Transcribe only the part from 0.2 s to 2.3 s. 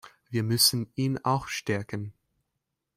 Wir müssen ihn auch stärken.